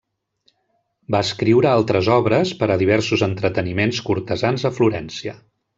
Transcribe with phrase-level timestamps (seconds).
[1.15, 5.41] Va escriure altres obres per a diversos entreteniments cortesans a Florència.